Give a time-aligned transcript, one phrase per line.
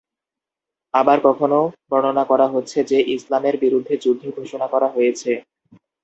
[0.93, 5.31] আবার কখনও বর্ণনা করা হচ্ছে যে, "ইসলামের বিরুদ্ধে যুদ্ধ" ঘোষণা করা হয়েছে।